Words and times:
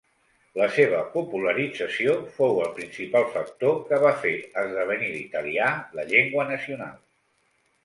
La 0.59 0.67
seva 0.77 1.01
popularització 1.17 2.15
fou 2.37 2.57
el 2.63 2.71
principal 2.79 3.29
factor 3.37 3.77
que 3.91 4.01
va 4.07 4.15
fer 4.25 4.33
esdevenir 4.65 5.13
l'italià 5.13 5.71
la 6.01 6.09
llengua 6.11 6.49
nacional. 6.57 7.01